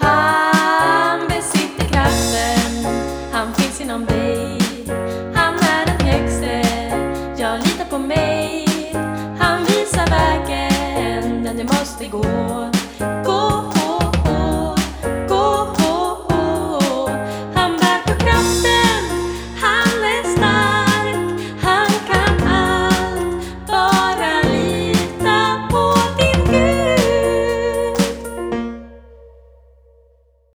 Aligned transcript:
Han 0.00 1.28
besitter 1.28 1.84
kraften, 1.84 2.86
han 3.32 3.54
finns 3.54 3.80
inom 3.80 4.06
dig. 4.06 4.58
Han 5.34 5.54
är 5.54 5.86
den 5.86 6.06
högste, 6.06 6.62
jag 7.36 7.58
litar 7.58 7.84
på 7.90 7.98
mig. 7.98 8.66
Han 9.38 9.64
visar 9.64 10.06
vägen, 10.10 11.42
Men 11.42 11.56
du 11.56 11.64
måste 11.64 12.06
gå. 12.06 12.70